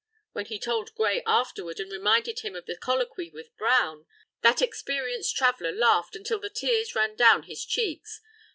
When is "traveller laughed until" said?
5.37-6.39